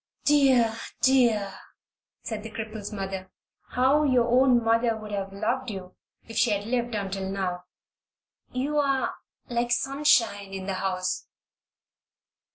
"Dear, 0.25 0.75
dear!" 1.01 1.53
said 2.23 2.41
the 2.41 2.49
cripple's 2.49 2.91
mother, 2.91 3.29
"how 3.73 4.03
your 4.03 4.27
own 4.29 4.63
mother 4.63 4.97
would 4.97 5.11
have 5.11 5.31
loved 5.31 5.69
you, 5.69 5.93
if 6.27 6.37
she 6.37 6.49
had 6.49 6.65
lived 6.65 6.95
until 6.95 7.29
now. 7.29 7.65
You 8.51 8.79
are 8.79 9.13
like 9.47 9.69
sunshine 9.69 10.55
in 10.55 10.65
the 10.65 10.73
house." 10.73 11.27